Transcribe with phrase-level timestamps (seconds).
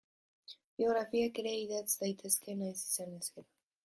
[0.79, 3.47] Biografiak ere idatz daitezke nahi izanez gero.